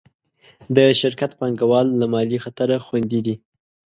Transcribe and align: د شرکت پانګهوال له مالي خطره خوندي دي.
د 0.75 0.77
شرکت 1.01 1.31
پانګهوال 1.39 1.87
له 1.99 2.05
مالي 2.13 2.37
خطره 2.45 2.77
خوندي 2.85 3.19
دي. 3.25 3.35